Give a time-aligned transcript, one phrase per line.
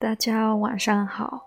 [0.00, 1.44] 大家晚上好，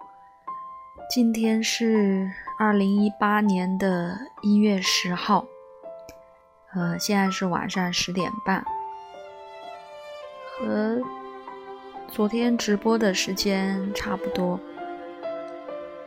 [1.09, 5.45] 今天是二零一八年的一月十号，
[6.73, 8.61] 呃，现在是晚上十点半，
[10.59, 11.01] 和
[12.09, 14.59] 昨天直播的时间差不多。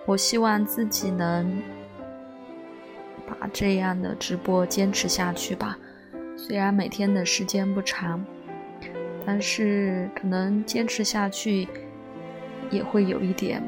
[0.04, 1.62] 我希望自己能
[3.26, 5.78] 把这样的直播坚持下去吧，
[6.36, 8.22] 虽然每天的时间不长，
[9.24, 11.66] 但是可能坚持下去。
[12.70, 13.62] 也会有一点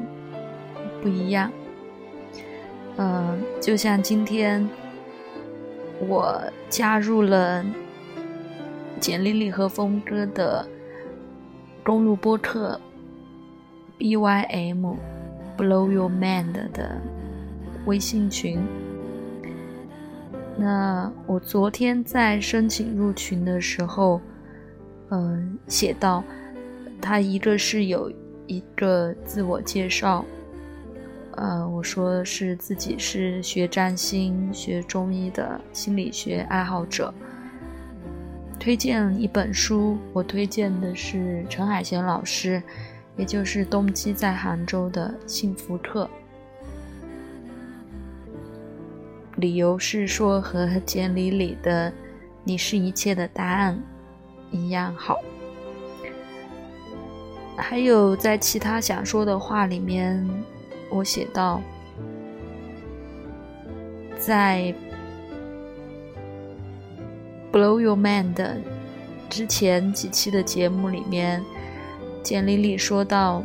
[1.01, 1.51] 不一样，
[2.97, 4.67] 嗯，就像今天
[6.07, 7.63] 我加入了
[8.99, 10.67] 简丽丽和峰哥的
[11.83, 12.79] 公路播客
[13.99, 14.95] BYM
[15.57, 16.99] Blow Your Mind 的
[17.85, 18.59] 微信群。
[20.57, 24.19] 那我昨天在申请入群的时候，
[25.09, 26.23] 嗯，写到
[26.99, 28.11] 他一个是有。
[28.47, 30.25] 一个自我介绍，
[31.35, 37.13] 呃，我说是自己是学占星、学中医的心理学爱好者。
[38.59, 42.61] 推荐一本书，我推荐的是陈海贤老师，
[43.15, 46.09] 也就是冬季在杭州的幸福课。
[49.35, 51.93] 理由是说和简里里的
[52.43, 53.79] “你是一切的答案”
[54.49, 55.19] 一样好。
[57.57, 60.25] 还有在其他想说的话里面，
[60.89, 61.61] 我写到，
[64.17, 64.73] 在
[67.55, 68.35] 《Blow Your Mind》
[69.27, 71.43] 之前几期的节目里面，
[72.21, 73.43] 简丽丽说到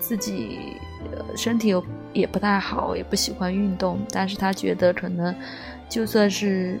[0.00, 0.58] 自己
[1.36, 5.34] 身体又也不太好，也不喜欢运动，但是她觉得可能
[5.88, 6.78] 就算是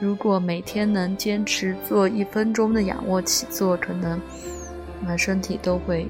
[0.00, 4.20] 如果每天能坚持做一分钟的仰卧起坐，可能。
[5.04, 6.06] 那身体都会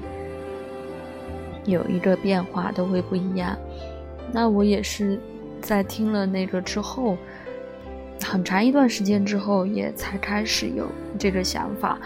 [1.65, 3.57] 有一个变化，都会不一样。
[4.31, 5.19] 那我也是
[5.61, 7.17] 在听了那个之后，
[8.21, 10.87] 很长一段时间之后，也才开始有
[11.17, 11.99] 这个想法。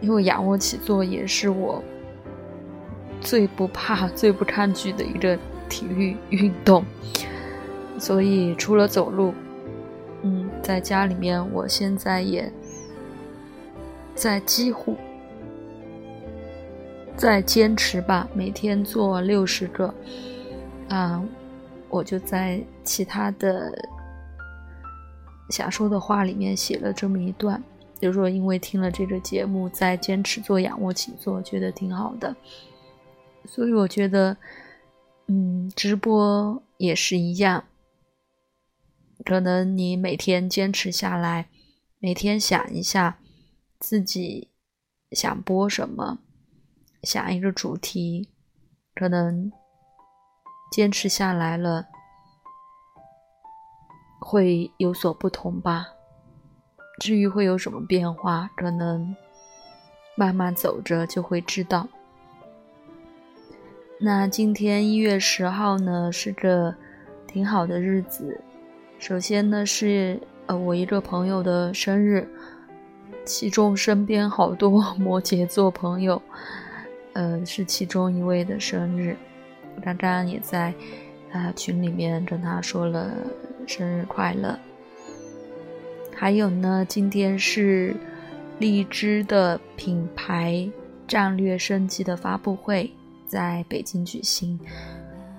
[0.00, 1.82] 因为仰卧起坐也是我
[3.20, 5.38] 最不怕、最不抗拒的一个
[5.68, 6.82] 体育运动，
[7.98, 9.34] 所以除了走路，
[10.22, 12.50] 嗯，在家里面，我现在也
[14.14, 14.96] 在几乎。
[17.20, 19.94] 再坚持吧，每天做六十个。
[20.88, 21.22] 啊，
[21.90, 23.70] 我就在其他的
[25.50, 27.62] 想说的话里面写了这么一段，
[28.00, 32.34] 就是说因为听了这个节目，在坚持做仰卧起坐，觉得挺好的。
[33.44, 34.34] 所以我觉得，
[35.26, 37.64] 嗯，直播也是一样。
[39.26, 41.50] 可能你每天坚持下来，
[41.98, 43.18] 每天想一下
[43.78, 44.48] 自己
[45.12, 46.20] 想播什么。
[47.02, 48.28] 下一个主题，
[48.94, 49.50] 可能
[50.70, 51.86] 坚持下来了，
[54.20, 55.86] 会有所不同吧。
[57.00, 59.16] 至于会有什么变化，可能
[60.14, 61.88] 慢慢走着就会知道。
[63.98, 66.74] 那今天一月十号呢，是个
[67.26, 68.38] 挺好的日子。
[68.98, 72.28] 首先呢，是呃我一个朋友的生日，
[73.24, 76.20] 其中身边好多 摩羯座朋友。
[77.12, 79.16] 呃，是其中一位的生日，
[79.82, 80.72] 刚刚也在
[81.32, 83.12] 啊群里面跟他说了
[83.66, 84.58] 生日快乐。
[86.14, 87.96] 还有呢，今天是
[88.58, 90.68] 荔枝的品牌
[91.08, 92.90] 战略升级的发布会，
[93.26, 94.58] 在北京举行。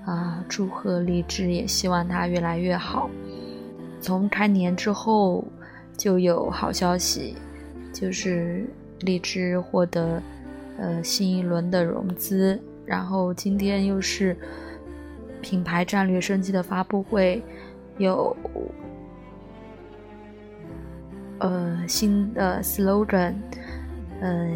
[0.05, 3.09] 啊，祝贺荔枝，也希望它越来越好。
[4.01, 5.45] 从开年之后
[5.95, 7.35] 就有好消息，
[7.93, 8.67] 就是
[9.01, 10.21] 荔枝获得。
[10.81, 14.35] 呃，新一轮的融资，然后今天又是
[15.39, 17.39] 品牌战略升级的发布会，
[17.99, 18.35] 有
[21.37, 23.35] 呃新的 slogan，
[24.21, 24.49] 呃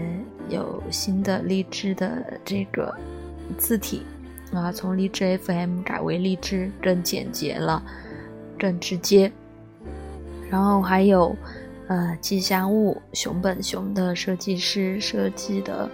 [0.50, 2.92] 有新的荔枝的这个
[3.56, 4.02] 字体
[4.52, 7.84] 啊，从荔枝 FM 改为荔枝，更简洁了，
[8.58, 9.32] 更直接。
[10.50, 11.36] 然后还有
[11.88, 15.88] 呃吉祥物熊本熊的设计师设计的。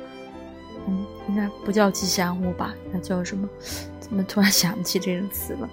[1.31, 2.75] 应该不叫吉祥物吧？
[2.91, 3.47] 那叫什么？
[4.01, 5.69] 怎么突然想不起这个词了？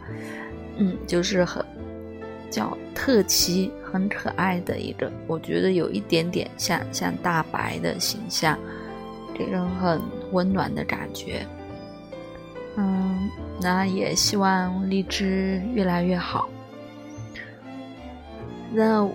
[0.76, 1.64] 嗯，就是很
[2.48, 8.56] 叫特奇，很可爱的一个，我觉得有一点点像像大白的形象，
[9.34, 10.00] 给人很
[10.30, 11.44] 温暖的感觉。
[12.76, 13.28] 嗯，
[13.60, 16.48] 那也希望荔枝越来越好。
[18.72, 19.10] 那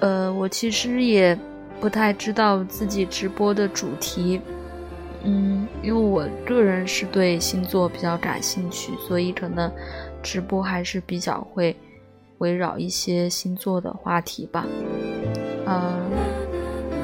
[0.00, 1.38] 呃，我其实也
[1.80, 4.38] 不太知道自己直播的主题。
[5.24, 9.70] 嗯，因为我个人是对星座比较感兴趣，所以可能
[10.22, 11.76] 直播还是比较会
[12.38, 14.64] 围绕一些星座的话题吧。
[15.66, 16.10] 嗯，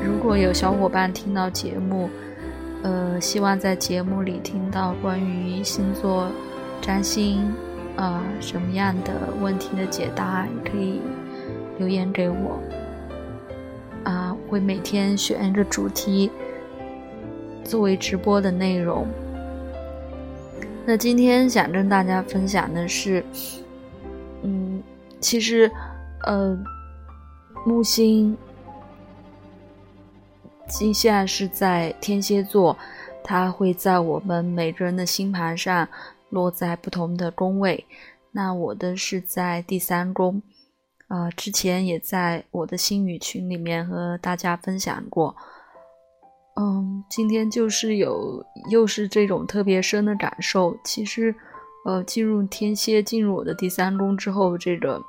[0.04, 2.08] 如果有小伙伴听到节目，
[2.82, 6.28] 呃，希望在节目里听到关于星座
[6.80, 7.52] 占星，
[7.96, 11.00] 啊，什么样的问题的解答，也可以
[11.78, 12.60] 留言给我。
[14.04, 16.30] 啊，会每天选一个主题
[17.64, 19.06] 作为直播的内容。
[20.84, 23.24] 那今天想跟大家分享的是，
[24.42, 24.82] 嗯，
[25.20, 25.70] 其实，
[26.26, 26.58] 呃，
[27.64, 28.36] 木星。
[30.68, 32.76] 现在是在天蝎座，
[33.22, 35.86] 它会在我们每个人的星盘上
[36.30, 37.84] 落在不同的宫位。
[38.30, 40.42] 那我的是在第三宫，
[41.08, 45.36] 啊，之前也在我的星语群里面和大家分享过。
[46.54, 50.76] 嗯，今天就是有又是这种特别深的感受。
[50.84, 51.34] 其实，
[51.84, 55.02] 呃，进入天蝎，进入我的第三宫之后，这个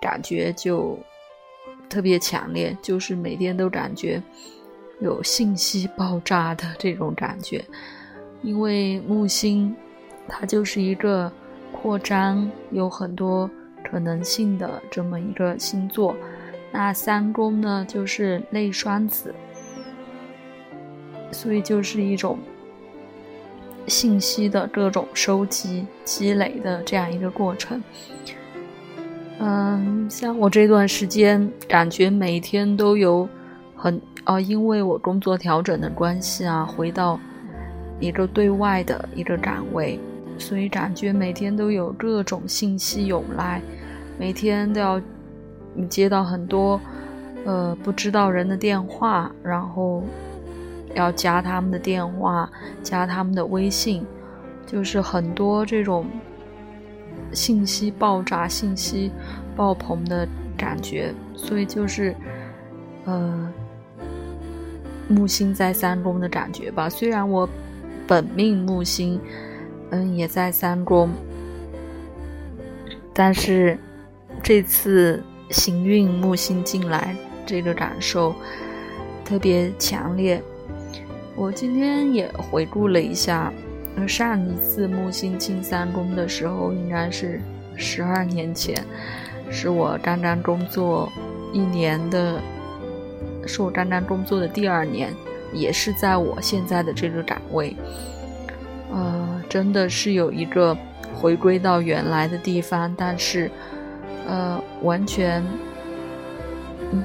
[0.00, 0.98] 感觉就
[1.88, 4.22] 特别强烈，就是每天都感觉。
[5.00, 7.64] 有信息爆炸的这种感觉，
[8.42, 9.74] 因为木星
[10.28, 11.32] 它就是一个
[11.72, 13.50] 扩张、有很多
[13.82, 16.14] 可能性的这么一个星座。
[16.70, 19.34] 那三宫呢，就是内双子，
[21.30, 22.38] 所以就是一种
[23.86, 27.82] 信息的各种收集、积累的这样一个过程。
[29.38, 33.28] 嗯，像我这段时间，感觉每天都有
[33.74, 34.00] 很。
[34.24, 37.18] 啊，因为我工作调整的关系啊，回到
[37.98, 39.98] 一个对外的一个岗位，
[40.36, 43.62] 所以感觉每天都有各种信息涌来，
[44.18, 45.00] 每天都要
[45.74, 46.78] 你接到很多
[47.46, 50.04] 呃不知道人的电话，然后
[50.94, 52.50] 要加他们的电话，
[52.82, 54.04] 加他们的微信，
[54.66, 56.06] 就是很多这种
[57.32, 59.10] 信息爆炸、信息
[59.56, 60.26] 爆棚的
[60.56, 62.14] 感觉，所以就是
[63.04, 63.52] 呃。
[65.12, 67.48] 木星在三宫的感觉吧，虽然我
[68.06, 69.20] 本命木星，
[69.90, 71.10] 嗯，也在三宫，
[73.12, 73.76] 但是
[74.40, 75.20] 这次
[75.50, 78.32] 行运木星进来，这个感受
[79.24, 80.40] 特别强烈。
[81.36, 83.52] 我今天也回顾了一下，
[84.06, 87.40] 上一次木星进三宫的时候，应该是
[87.76, 88.84] 十二年前，
[89.50, 91.10] 是我刚刚工作
[91.52, 92.40] 一年的。
[93.46, 95.10] 是我刚刚工作的第二年，
[95.50, 97.74] 也是在我现在的这个岗位，
[98.92, 100.76] 呃，真的是有一个
[101.14, 103.50] 回归到原来的地方，但是，
[104.28, 105.42] 呃，完全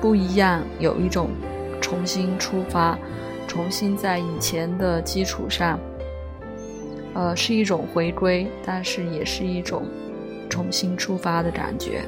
[0.02, 1.30] 不一样，有一种
[1.80, 3.00] 重新出发，
[3.56, 5.80] 重新在以前的基础上，
[7.14, 9.84] 呃，是一种回归，但是也是一种
[10.50, 12.02] 重新出发的感觉，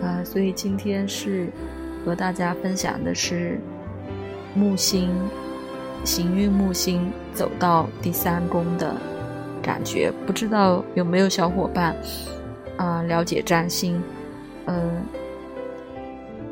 [0.00, 1.48] 啊，所以今天是。
[2.02, 3.60] 和大家分享的是
[4.54, 5.10] 木星
[6.02, 8.96] 行运，木星走到第三宫的
[9.62, 10.10] 感觉。
[10.26, 11.94] 不知道有没有小伙伴
[12.78, 14.02] 啊了解占星，
[14.64, 15.04] 嗯，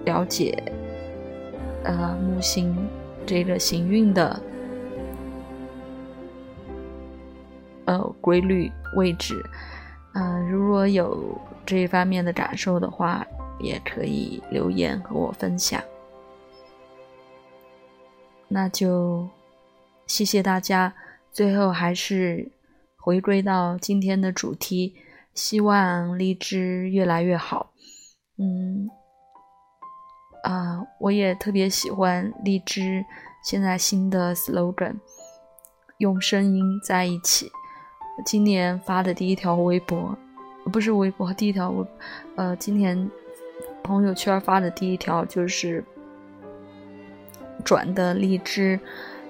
[0.04, 0.62] 了解
[1.84, 2.76] 呃木星
[3.28, 4.42] 这个行运的
[7.84, 9.44] 呃规律位置。
[10.14, 13.24] 嗯，如果有这一方面的感受的话。
[13.60, 15.82] 也可以留言和我分享，
[18.46, 19.28] 那就
[20.06, 20.94] 谢谢大家。
[21.32, 22.52] 最后还是
[22.96, 24.94] 回归到今天的主题，
[25.34, 27.72] 希望荔枝越来越好。
[28.36, 28.88] 嗯，
[30.44, 33.04] 啊，我也特别喜欢荔枝
[33.44, 34.96] 现在新的 slogan，
[35.98, 37.50] 用声音在一起。
[38.24, 40.16] 今年发的第一条微博，
[40.72, 41.86] 不是微博，第一条我，
[42.36, 43.10] 呃，今年。
[43.80, 45.82] 朋友圈发的第一条就是
[47.64, 48.78] 转的荔枝，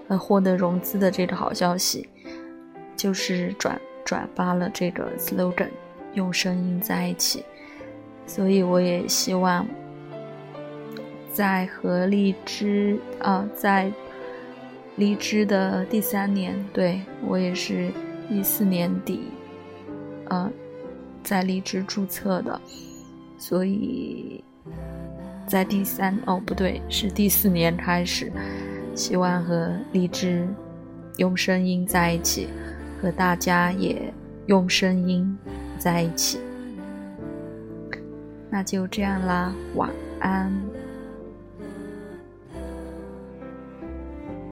[0.09, 2.09] 呃，获得融资的这个好消息，
[2.97, 5.69] 就是转转发了这个 slogan，
[6.15, 7.45] 用声音在一起。
[8.27, 9.65] 所以我也希望
[11.33, 13.93] 在和荔枝啊，在
[14.97, 17.91] 荔枝的第三年，对我也是
[18.29, 19.21] 一四年底，
[20.29, 20.51] 呃，
[21.23, 22.61] 在荔枝注册的，
[23.39, 24.43] 所以。
[25.47, 28.31] 在第三哦不对，是第四年开始，
[28.95, 30.47] 希望和荔枝
[31.17, 32.49] 用声音在一起，
[33.01, 34.13] 和大家也
[34.45, 35.39] 用声音
[35.79, 36.39] 在一起。
[38.51, 39.89] 那就这样啦，晚
[40.21, 40.53] 安。